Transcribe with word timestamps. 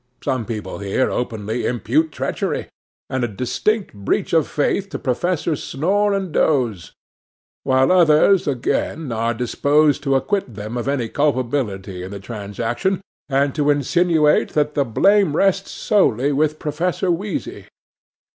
Some 0.23 0.47
people 0.47 0.79
here 0.79 1.11
openly 1.11 1.63
impute 1.63 2.11
treachery, 2.11 2.67
and 3.07 3.23
a 3.23 3.27
distinct 3.27 3.93
breach 3.93 4.33
of 4.33 4.47
faith 4.47 4.89
to 4.89 4.97
Professors 4.97 5.63
Snore 5.63 6.15
and 6.15 6.31
Doze; 6.31 6.91
while 7.61 7.91
others, 7.91 8.47
again, 8.47 9.11
are 9.11 9.35
disposed 9.35 10.01
to 10.01 10.15
acquit 10.15 10.55
them 10.55 10.75
of 10.75 10.87
any 10.87 11.07
culpability 11.07 12.01
in 12.01 12.09
the 12.09 12.19
transaction, 12.19 12.99
and 13.29 13.53
to 13.53 13.69
insinuate 13.69 14.53
that 14.53 14.73
the 14.73 14.85
blame 14.85 15.35
rests 15.35 15.69
solely 15.69 16.31
with 16.31 16.57
Professor 16.57 17.11
Wheezy. 17.11 17.67